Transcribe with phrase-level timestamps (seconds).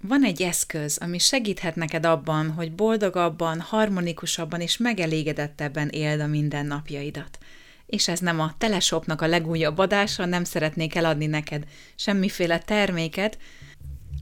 [0.00, 7.38] van egy eszköz, ami segíthet neked abban, hogy boldogabban, harmonikusabban és megelégedettebben éld a mindennapjaidat.
[7.86, 11.64] És ez nem a Teleshopnak a legújabb adása, nem szeretnék eladni neked
[11.96, 13.38] semmiféle terméket,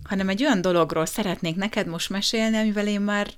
[0.05, 3.31] hanem egy olyan dologról szeretnék neked most mesélni, amivel én már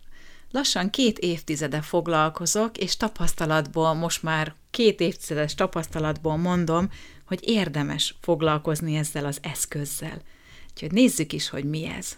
[0.51, 6.91] lassan két évtizede foglalkozok, és tapasztalatból, most már két évtizedes tapasztalatból mondom,
[7.27, 10.23] hogy érdemes foglalkozni ezzel az eszközzel.
[10.71, 12.17] Úgyhogy nézzük is, hogy mi ez.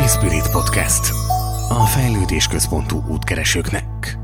[0.00, 1.10] Free Spirit Podcast.
[1.68, 4.18] A fejlődés központú útkeresőknek.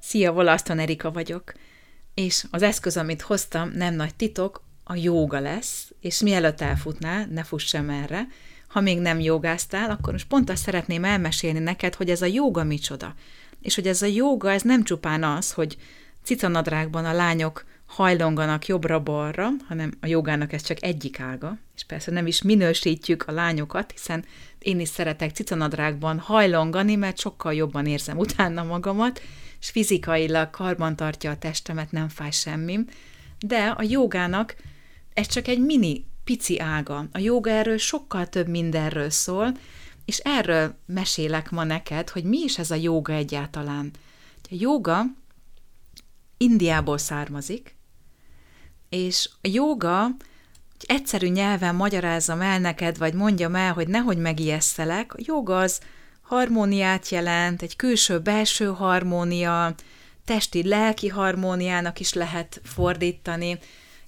[0.00, 1.52] Szia, Volaszton Erika vagyok,
[2.14, 7.42] és az eszköz, amit hoztam, nem nagy titok, a jóga lesz, és mielőtt elfutnál, ne
[7.42, 8.26] fuss sem erre,
[8.68, 12.64] ha még nem jogáztál, akkor most pont azt szeretném elmesélni neked, hogy ez a jóga
[12.64, 13.14] micsoda.
[13.60, 15.76] És hogy ez a jóga, ez nem csupán az, hogy
[16.22, 22.26] cicanadrágban a lányok hajlonganak jobbra-balra, hanem a jogának ez csak egyik ága, és persze nem
[22.26, 24.24] is minősítjük a lányokat, hiszen
[24.58, 29.20] én is szeretek cicanadrágban hajlongani, mert sokkal jobban érzem utána magamat,
[29.60, 32.78] és fizikailag karban tartja a testemet, nem fáj semmi,
[33.38, 34.56] de a jogának
[35.14, 37.08] ez csak egy mini, pici ága.
[37.12, 39.52] A joga erről sokkal több mindenről szól,
[40.04, 43.90] és erről mesélek ma neked, hogy mi is ez a joga egyáltalán.
[44.42, 45.02] A joga
[46.36, 47.78] Indiából származik,
[48.90, 55.14] és a joga, hogy egyszerű nyelven magyarázzam el neked, vagy mondjam el, hogy nehogy megijesztelek,
[55.14, 55.80] a joga az
[56.20, 59.74] harmóniát jelent, egy külső-belső harmónia,
[60.24, 63.58] testi-lelki harmóniának is lehet fordítani.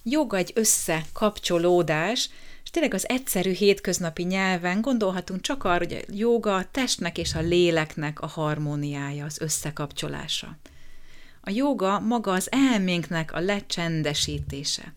[0.03, 2.29] Joga egy összekapcsolódás,
[2.63, 7.33] és tényleg az egyszerű hétköznapi nyelven gondolhatunk csak arra, hogy a joga a testnek és
[7.33, 10.57] a léleknek a harmóniája, az összekapcsolása.
[11.45, 14.93] A joga maga az elménknek a lecsendesítése.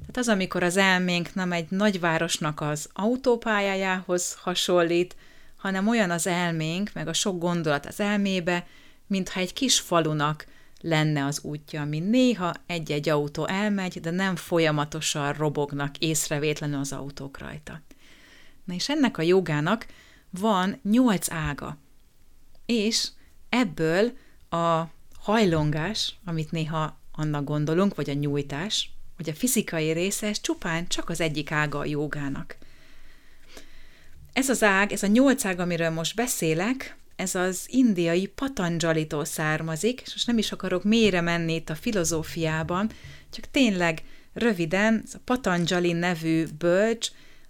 [0.00, 5.16] Tehát az, amikor az elménk nem egy nagyvárosnak az autópályájához hasonlít,
[5.56, 8.66] hanem olyan az elménk, meg a sok gondolat az elmébe,
[9.06, 10.46] mintha egy kis falunak
[10.80, 17.38] lenne az útja, ami néha egy-egy autó elmegy, de nem folyamatosan robognak észrevétlenül az autók
[17.38, 17.80] rajta.
[18.64, 19.86] Na és ennek a jogának
[20.30, 21.76] van nyolc ága,
[22.66, 23.08] és
[23.48, 24.12] ebből
[24.50, 24.82] a
[25.28, 31.08] hajlongás, amit néha annak gondolunk, vagy a nyújtás, vagy a fizikai része, ez csupán csak
[31.08, 32.56] az egyik ága a jogának.
[34.32, 40.00] Ez az ág, ez a nyolc ág, amiről most beszélek, ez az indiai Patanjalitól származik,
[40.00, 42.90] és most nem is akarok mélyre menni itt a filozófiában,
[43.30, 44.02] csak tényleg
[44.32, 47.08] röviden, a Patanjali nevű bölcs,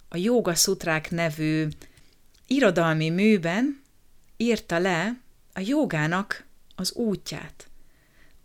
[0.09, 1.69] a Jóga Sutrák nevű
[2.47, 3.81] irodalmi műben
[4.37, 5.21] írta le
[5.53, 6.47] a jogának
[6.77, 7.68] az útját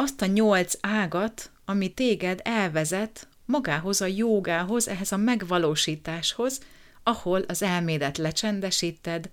[0.04, 6.60] azt a nyolc ágat, ami téged elvezet magához a jogához, ehhez a megvalósításhoz,
[7.04, 9.30] ahol az elmédet lecsendesíted,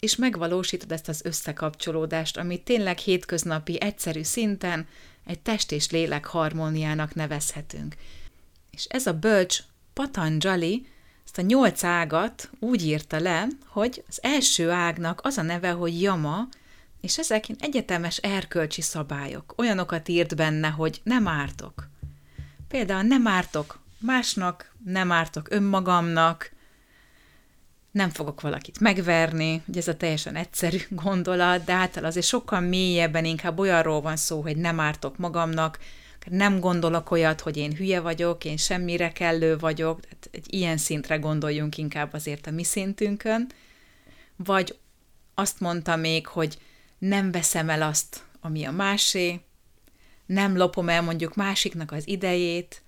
[0.00, 4.86] és megvalósítod ezt az összekapcsolódást, amit tényleg hétköznapi, egyszerű szinten
[5.26, 7.94] egy test és lélek harmóniának nevezhetünk.
[8.70, 9.58] És ez a bölcs
[9.92, 10.86] Patanjali
[11.24, 16.02] ezt a nyolc ágat úgy írta le, hogy az első ágnak az a neve, hogy
[16.02, 16.48] Yama,
[17.00, 19.54] és ezek egyetemes erkölcsi szabályok.
[19.56, 21.88] Olyanokat írt benne, hogy nem ártok.
[22.68, 26.52] Például nem ártok másnak, nem ártok önmagamnak,
[27.90, 33.24] nem fogok valakit megverni, ugye ez a teljesen egyszerű gondolat, de által azért sokkal mélyebben
[33.24, 35.78] inkább olyanról van szó, hogy nem ártok magamnak,
[36.26, 41.16] nem gondolok olyat, hogy én hülye vagyok, én semmire kellő vagyok, tehát egy ilyen szintre
[41.16, 43.48] gondoljunk inkább azért a mi szintünkön,
[44.36, 44.78] vagy
[45.34, 46.58] azt mondta még, hogy
[47.00, 49.40] nem veszem el azt, ami a másé,
[50.26, 52.82] nem lopom el mondjuk másiknak az idejét,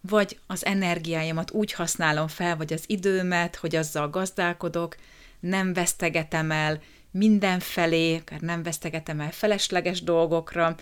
[0.00, 4.96] vagy az energiáimat úgy használom fel, vagy az időmet, hogy azzal gazdálkodok,
[5.40, 6.80] nem vesztegetem el
[7.10, 10.76] mindenfelé, akár nem vesztegetem el felesleges dolgokra,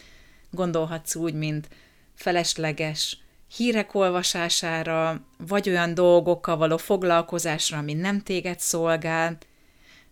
[0.51, 1.69] gondolhatsz úgy, mint
[2.15, 3.19] felesleges
[3.57, 9.39] hírek olvasására, vagy olyan dolgokkal való foglalkozásra, ami nem téged szolgál,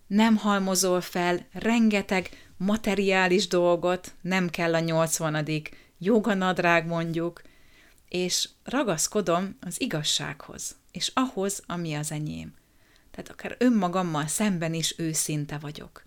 [0.06, 5.46] nem halmozol fel rengeteg materiális dolgot, nem kell a 80.
[5.98, 7.42] joganadrág mondjuk,
[8.08, 12.54] és ragaszkodom az igazsághoz, és ahhoz, ami az enyém.
[13.10, 16.04] Tehát akár önmagammal szemben is őszinte vagyok.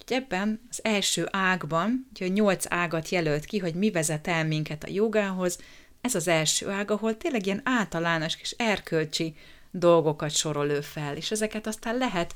[0.00, 4.84] Úgyhogy ebben az első ágban, hogy nyolc ágat jelölt ki, hogy mi vezet el minket
[4.84, 5.58] a jogához,
[6.00, 9.34] ez az első ág, ahol tényleg ilyen általános és erkölcsi
[9.70, 12.34] dolgokat sorol ő fel, és ezeket aztán lehet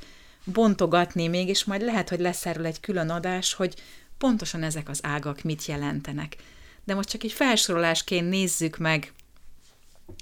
[0.52, 3.75] bontogatni még, és majd lehet, hogy lesz erről egy külön adás, hogy
[4.19, 6.37] pontosan ezek az ágak mit jelentenek.
[6.84, 9.12] de most csak egy felsorolásként nézzük meg,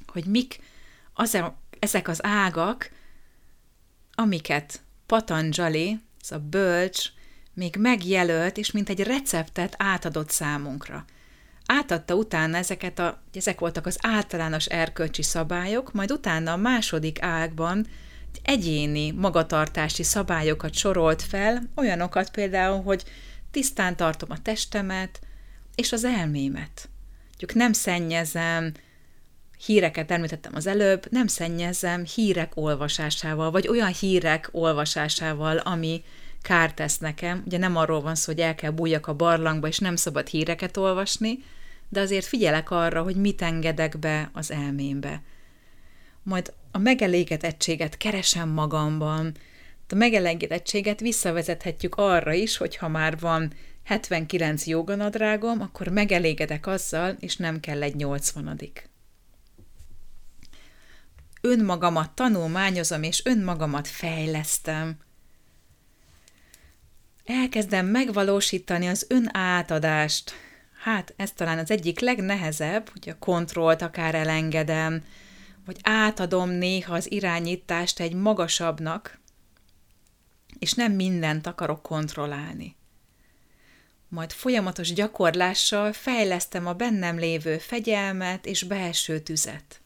[0.07, 0.61] hogy mik
[1.13, 1.39] az
[1.79, 2.91] ezek az ágak,
[4.15, 7.09] amiket Patanjali, ez a bölcs,
[7.55, 11.05] még megjelölt, és mint egy receptet átadott számunkra.
[11.67, 17.87] Átadta utána ezeket a, ezek voltak az általános erkölcsi szabályok, majd utána a második ágban
[18.43, 23.05] egyéni magatartási szabályokat sorolt fel, olyanokat például, hogy
[23.51, 25.21] tisztán tartom a testemet
[25.75, 26.89] és az elmémet.
[27.29, 28.73] Mondjuk nem szennyezem,
[29.65, 36.05] híreket említettem az előbb, nem szennyezem hírek olvasásával, vagy olyan hírek olvasásával, ami
[36.43, 37.43] kárt tesz nekem.
[37.47, 40.77] Ugye nem arról van szó, hogy el kell bújjak a barlangba, és nem szabad híreket
[40.77, 41.39] olvasni,
[41.89, 45.23] de azért figyelek arra, hogy mit engedek be az elmémbe.
[46.25, 49.37] Majd a megelégedettséget keresem magamban.
[49.89, 53.53] A megelégedettséget visszavezethetjük arra is, hogy ha már van
[53.85, 58.59] 79 joganadrágom, akkor megelégedek azzal, és nem kell egy 80
[61.41, 64.97] Önmagamat tanulmányozom, és önmagamat fejlesztem.
[67.25, 70.33] Elkezdem megvalósítani az önátadást.
[70.83, 75.05] Hát ez talán az egyik legnehezebb, hogy a kontrollt akár elengedem,
[75.65, 79.19] vagy átadom néha az irányítást egy magasabbnak,
[80.59, 82.77] és nem mindent akarok kontrollálni.
[84.09, 89.81] Majd folyamatos gyakorlással fejlesztem a bennem lévő fegyelmet és belső tüzet.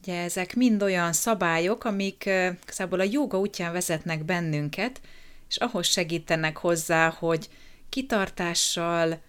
[0.00, 2.30] Ugye ezek mind olyan szabályok, amik
[2.62, 5.00] igazából a joga útján vezetnek bennünket,
[5.48, 7.48] és ahhoz segítenek hozzá, hogy
[7.88, 9.22] kitartással,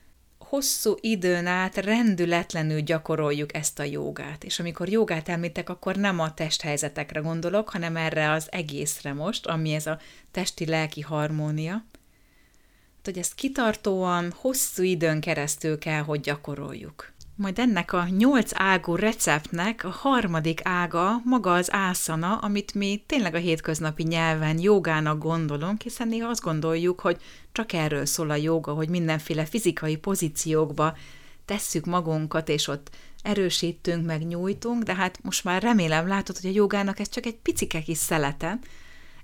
[0.49, 4.43] hosszú időn át rendületlenül gyakoroljuk ezt a jogát.
[4.43, 9.73] És amikor jogát említek, akkor nem a testhelyzetekre gondolok, hanem erre az egészre most, ami
[9.73, 9.99] ez a
[10.31, 11.71] testi-lelki harmónia.
[11.71, 17.13] Hát, hogy ezt kitartóan, hosszú időn keresztül kell, hogy gyakoroljuk.
[17.37, 23.35] Majd ennek a nyolc ágú receptnek a harmadik ága maga az ászana, amit mi tényleg
[23.35, 27.21] a hétköznapi nyelven jogának gondolunk, hiszen néha azt gondoljuk, hogy
[27.51, 30.97] csak erről szól a joga, hogy mindenféle fizikai pozíciókba
[31.45, 32.89] tesszük magunkat, és ott
[33.21, 37.35] erősítünk, meg nyújtunk, de hát most már remélem látod, hogy a jogának ez csak egy
[37.35, 38.59] picike kis szelete.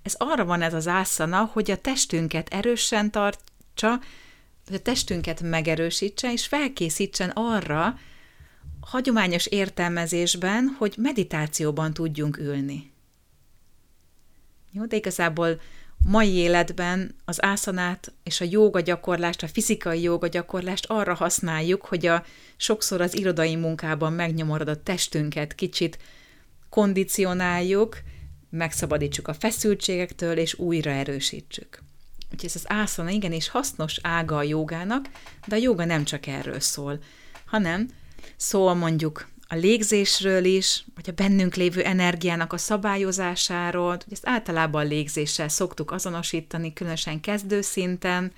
[0.01, 3.99] Ez arra van ez az ászana, hogy a testünket erősen tartsa,
[4.71, 7.99] hogy a testünket megerősítse, és felkészítsen arra,
[8.81, 12.91] hagyományos értelmezésben, hogy meditációban tudjunk ülni.
[14.71, 15.61] Jó, de igazából
[16.05, 22.05] mai életben az ászanát és a jóga gyakorlást, a fizikai jóga gyakorlást arra használjuk, hogy
[22.05, 22.25] a
[22.57, 25.97] sokszor az irodai munkában megnyomorodott testünket kicsit
[26.69, 27.97] kondicionáljuk,
[28.49, 31.83] megszabadítsuk a feszültségektől, és újra erősítsük.
[32.31, 35.09] Úgyhogy ez az ászana igenis hasznos ága a jogának,
[35.47, 36.99] de a joga nem csak erről szól,
[37.45, 37.89] hanem
[38.35, 44.85] szól mondjuk a légzésről is, vagy a bennünk lévő energiának a szabályozásáról, hogy ezt általában
[44.85, 48.31] a légzéssel szoktuk azonosítani, különösen kezdőszinten,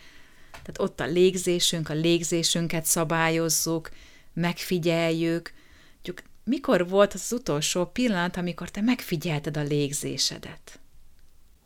[0.52, 3.90] tehát ott a légzésünk, a légzésünket szabályozzuk,
[4.34, 5.54] megfigyeljük.
[5.94, 10.80] Mondjuk, mikor volt az, az utolsó pillanat, amikor te megfigyelted a légzésedet?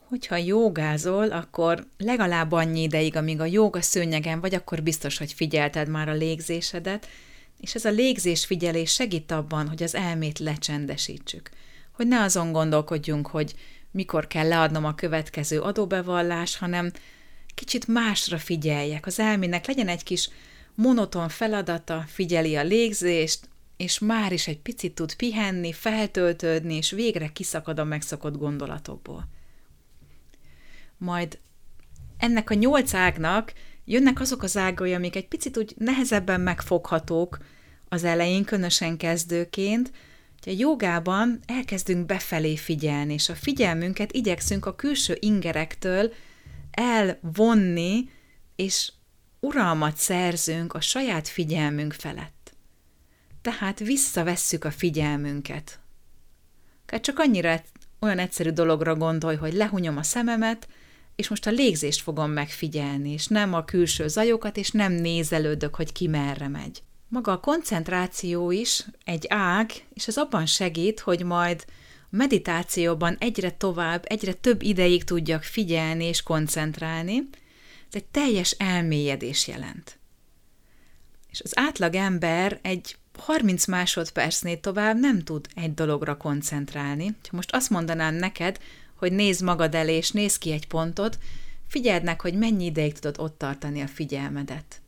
[0.09, 5.89] Hogyha jogázol, akkor legalább annyi ideig, amíg a joga szőnyegen vagy, akkor biztos, hogy figyelted
[5.89, 7.07] már a légzésedet,
[7.59, 11.49] és ez a légzés figyelés segít abban, hogy az elmét lecsendesítsük.
[11.91, 13.55] Hogy ne azon gondolkodjunk, hogy
[13.91, 16.91] mikor kell leadnom a következő adóbevallás, hanem
[17.55, 19.05] kicsit másra figyeljek.
[19.05, 20.29] Az elmének legyen egy kis
[20.75, 27.27] monoton feladata, figyeli a légzést, és már is egy picit tud pihenni, feltöltődni, és végre
[27.27, 29.35] kiszakad a megszokott gondolatokból
[30.97, 31.39] majd
[32.17, 33.53] ennek a nyolc ágnak
[33.85, 37.37] jönnek azok az ágai, amik egy picit úgy nehezebben megfoghatók
[37.89, 39.91] az elején, különösen kezdőként,
[40.43, 46.13] hogy a jogában elkezdünk befelé figyelni, és a figyelmünket igyekszünk a külső ingerektől
[46.71, 48.09] elvonni,
[48.55, 48.91] és
[49.39, 52.55] uralmat szerzünk a saját figyelmünk felett.
[53.41, 55.79] Tehát visszavesszük a figyelmünket.
[56.85, 57.61] Csak annyira
[57.99, 60.67] olyan egyszerű dologra gondolj, hogy lehunyom a szememet,
[61.17, 65.91] és most a légzést fogom megfigyelni, és nem a külső zajokat, és nem nézelődök, hogy
[65.91, 66.81] ki merre megy.
[67.07, 71.65] Maga a koncentráció is egy ág, és ez abban segít, hogy majd
[72.09, 77.29] meditációban egyre tovább, egyre több ideig tudjak figyelni és koncentrálni.
[77.87, 79.99] Ez egy teljes elmélyedés jelent.
[81.31, 87.05] És az átlag ember egy 30 másodpercnél tovább nem tud egy dologra koncentrálni.
[87.05, 88.59] Ha most azt mondanám neked,
[88.97, 91.19] hogy nézd magad elé, és nézd ki egy pontot,
[91.67, 94.81] figyeld meg, hogy mennyi ideig tudod ott tartani a figyelmedet.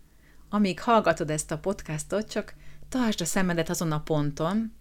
[0.50, 2.54] amíg hallgatod ezt a podcastot, csak
[2.90, 4.74] tartsd a szemedet azon a ponton,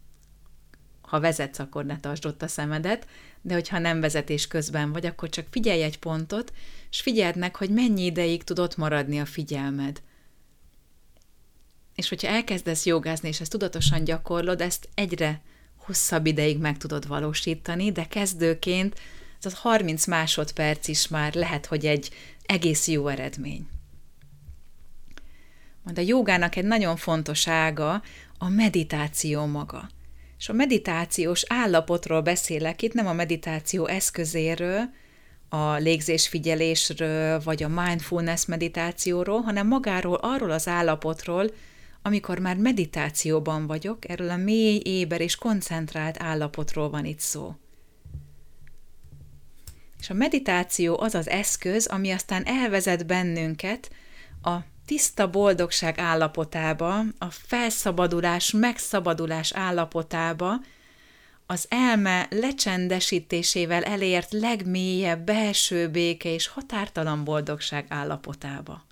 [1.00, 3.06] ha vezetsz, akkor ne tartsd ott a szemedet,
[3.42, 6.52] de hogyha nem vezetés közben vagy, akkor csak figyelj egy pontot,
[6.90, 10.02] és figyeld meg, hogy mennyi ideig tud ott maradni a figyelmed.
[11.94, 15.42] És hogyha elkezdesz jogázni, és ezt tudatosan gyakorlod, ezt egyre
[15.76, 19.00] hosszabb ideig meg tudod valósítani, de kezdőként
[19.42, 22.10] ez a 30 másodperc is már lehet, hogy egy
[22.46, 23.68] egész jó eredmény.
[25.82, 28.02] Majd a jogának egy nagyon fontos ága
[28.38, 29.88] a meditáció maga.
[30.38, 34.90] És a meditációs állapotról beszélek itt, nem a meditáció eszközéről,
[35.48, 41.50] a légzésfigyelésről, vagy a mindfulness meditációról, hanem magáról, arról az állapotról,
[42.02, 47.54] amikor már meditációban vagyok, erről a mély, éber és koncentrált állapotról van itt szó.
[49.98, 53.90] És a meditáció az az eszköz, ami aztán elvezet bennünket
[54.42, 60.60] a tiszta boldogság állapotába, a felszabadulás, megszabadulás állapotába,
[61.46, 68.86] az elme lecsendesítésével elért legmélyebb belső béke és határtalan boldogság állapotába.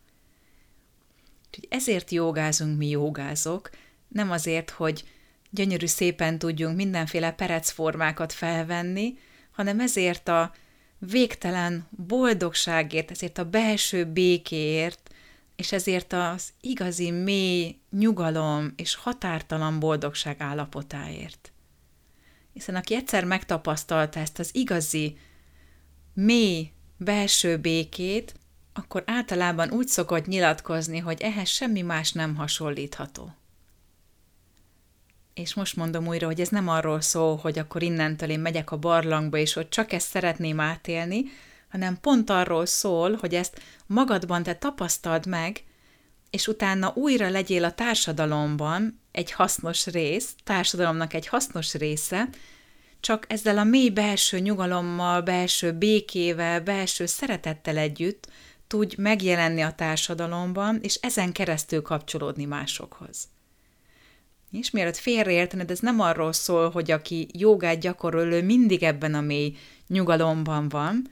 [1.47, 3.71] Úgyhogy ezért jogázunk mi jogázok,
[4.09, 5.05] nem azért, hogy
[5.51, 9.19] gyönyörű szépen tudjunk mindenféle perecformákat felvenni,
[9.51, 10.53] hanem ezért a
[10.99, 15.11] végtelen boldogságért, ezért a belső békéért,
[15.57, 21.53] és ezért az igazi mély nyugalom és határtalan boldogság állapotáért.
[22.53, 25.19] Hiszen aki egyszer megtapasztalta ezt az igazi,
[26.15, 28.35] mély belső békét,
[28.73, 33.35] akkor általában úgy szokott nyilatkozni, hogy ehhez semmi más nem hasonlítható.
[35.37, 38.77] És most mondom újra, hogy ez nem arról szól, hogy akkor innentől én megyek a
[38.77, 41.23] barlangba, és hogy csak ezt szeretném átélni,
[41.69, 45.65] hanem pont arról szól, hogy ezt magadban te tapasztald meg,
[46.31, 52.29] és utána újra legyél a társadalomban egy hasznos rész, társadalomnak egy hasznos része,
[53.01, 58.29] csak ezzel a mély belső nyugalommal, belső békével, belső szeretettel együtt
[58.67, 63.29] tudj megjelenni a társadalomban, és ezen keresztül kapcsolódni másokhoz.
[64.59, 69.21] És mielőtt félreértened, ez nem arról szól, hogy aki jogát gyakorol, ő mindig ebben a
[69.21, 71.11] mély nyugalomban van,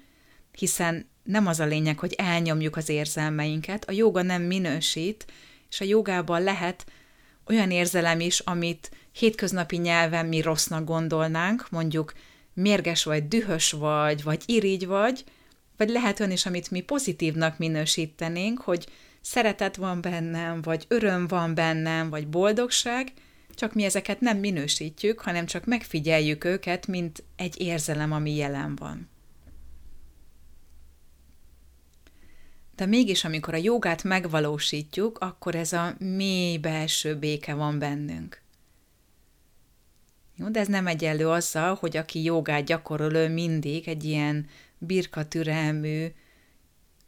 [0.53, 5.27] hiszen nem az a lényeg, hogy elnyomjuk az érzelmeinket, a joga nem minősít,
[5.71, 6.87] és a jogában lehet
[7.47, 12.13] olyan érzelem is, amit hétköznapi nyelven mi rossznak gondolnánk, mondjuk
[12.55, 15.25] mérges vagy, dühös vagy, vagy irigy vagy,
[15.77, 18.87] vagy lehet olyan is, amit mi pozitívnak minősítenénk, hogy
[19.21, 23.13] szeretet van bennem, vagy öröm van bennem, vagy boldogság,
[23.55, 29.09] csak mi ezeket nem minősítjük, hanem csak megfigyeljük őket, mint egy érzelem, ami jelen van.
[32.77, 38.43] De mégis, amikor a jogát megvalósítjuk, akkor ez a mély belső béke van bennünk.
[40.37, 44.47] Jó, de ez nem egyenlő azzal, hogy aki jogát gyakorol, ő mindig egy ilyen
[44.79, 46.07] birka türelmű,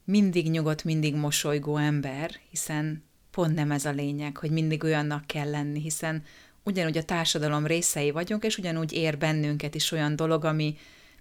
[0.04, 3.04] mindig nyugodt, mindig mosolygó ember, hiszen
[3.36, 6.22] pont nem ez a lényeg, hogy mindig olyannak kell lenni, hiszen
[6.62, 10.76] ugyanúgy a társadalom részei vagyunk, és ugyanúgy ér bennünket is olyan dolog, ami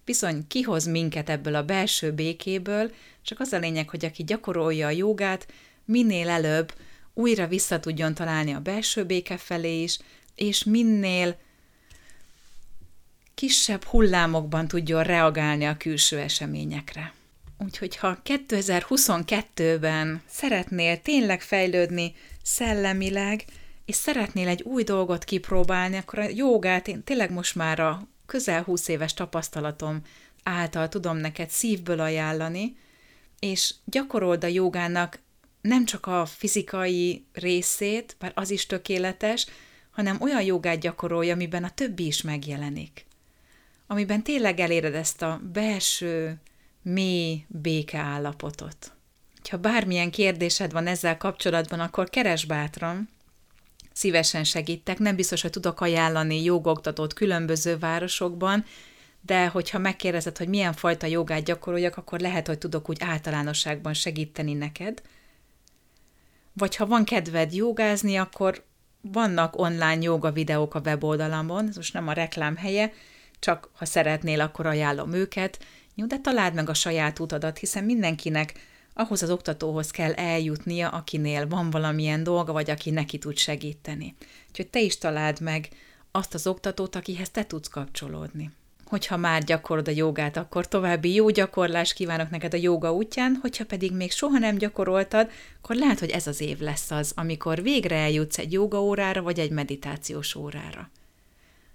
[0.06, 2.92] bizony kihoz minket ebből a belső békéből,
[3.22, 5.48] csak az a lényeg, hogy aki gyakorolja a jogát,
[5.86, 6.74] minél előbb
[7.14, 10.00] újra vissza tudjon találni a belső béke felé is,
[10.36, 11.38] és minél
[13.34, 17.14] kisebb hullámokban tudjon reagálni a külső eseményekre.
[17.58, 23.46] Úgyhogy ha 2022-ben szeretnél tényleg fejlődni szellemileg,
[23.86, 28.64] és szeretnél egy új dolgot kipróbálni, akkor a jogát én tényleg most már a közel
[28.64, 30.02] 20 éves tapasztalatom
[30.44, 32.78] által tudom neked szívből ajánlani,
[33.40, 35.20] és gyakorold a jogának
[35.62, 39.48] nem csak a fizikai részét, bár az is tökéletes,
[39.92, 43.06] hanem olyan jogát gyakorolja, amiben a többi is megjelenik.
[43.88, 46.38] Amiben tényleg eléred ezt a belső,
[46.86, 48.94] mély béke állapotot.
[49.50, 53.10] Ha bármilyen kérdésed van ezzel kapcsolatban, akkor keres bátran,
[53.94, 55.00] szívesen segítek.
[55.00, 58.66] Nem biztos, hogy tudok ajánlani jogoktatót különböző városokban,
[59.22, 64.54] de hogyha megkérdezed, hogy milyen fajta jogát gyakoroljak, akkor lehet, hogy tudok úgy általánosságban segíteni
[64.54, 65.02] neked.
[66.54, 68.64] Vagy ha van kedved jogázni, akkor
[69.02, 72.94] vannak online joga videók a weboldalamon, ez most nem a reklám helye,
[73.40, 75.66] csak ha szeretnél, akkor ajánlom őket.
[75.96, 78.54] Jó, de találd meg a saját utadat, hiszen mindenkinek
[78.94, 84.16] ahhoz az oktatóhoz kell eljutnia, akinél van valamilyen dolga, vagy aki neki tud segíteni.
[84.50, 85.70] Úgyhogy te is találd meg
[86.12, 88.52] azt az oktatót, akihez te tudsz kapcsolódni.
[88.86, 93.66] hogyha már gyakorod a jogát, akkor további jó gyakorlás kívánok neked a joga útján, hogyha
[93.66, 97.96] pedig még soha nem gyakoroltad, akkor lehet, hogy ez az év lesz az, amikor végre
[97.96, 100.90] eljutsz egy joga órára, vagy egy meditációs órára.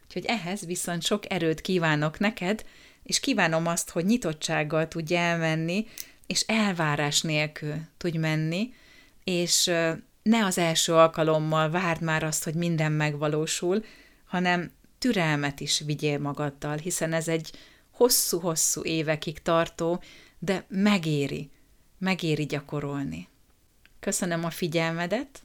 [0.04, 2.64] Úgyhogy ehhez viszont sok erőt kívánok neked,
[3.02, 5.86] és kívánom azt, hogy nyitottsággal tudj elmenni,
[6.26, 8.72] és elvárás nélkül tudj menni,
[9.24, 9.64] és
[10.22, 13.84] ne az első alkalommal várd már azt, hogy minden megvalósul,
[14.24, 17.50] hanem türelmet is vigyél magaddal, hiszen ez egy
[17.90, 20.02] hosszú-hosszú évekig tartó,
[20.38, 21.50] de megéri,
[21.98, 23.28] megéri gyakorolni.
[24.00, 25.42] Köszönöm a figyelmedet,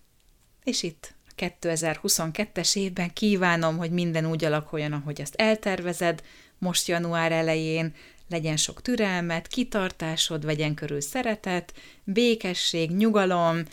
[0.64, 6.24] és itt a 2022-es évben kívánom, hogy minden úgy alakuljon, ahogy azt eltervezed,
[6.66, 7.94] most január elején,
[8.30, 13.64] legyen sok türelmet, kitartásod, vegyen körül szeretet, békesség, nyugalom,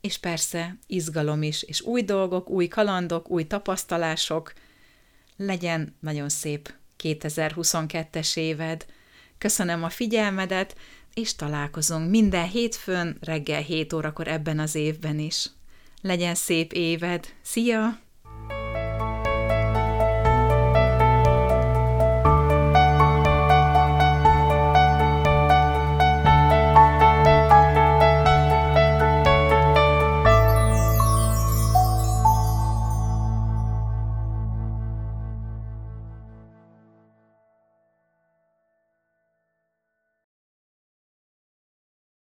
[0.00, 4.52] és persze izgalom is, és új dolgok, új kalandok, új tapasztalások.
[5.36, 8.86] Legyen nagyon szép 2022-es éved.
[9.38, 10.76] Köszönöm a figyelmedet,
[11.14, 15.46] és találkozunk minden hétfőn reggel 7 órakor ebben az évben is.
[16.00, 17.28] Legyen szép éved!
[17.42, 18.03] Szia!